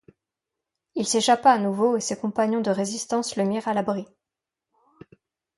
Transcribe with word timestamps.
Il 0.95 1.05
s'échappa 1.05 1.51
à 1.51 1.59
nouveau 1.59 1.95
et 1.95 1.99
ses 2.01 2.17
compagnons 2.17 2.61
de 2.61 2.71
résistance 2.71 3.35
le 3.35 3.43
mirent 3.43 3.67
à 3.67 3.75
l'abri. 3.75 4.07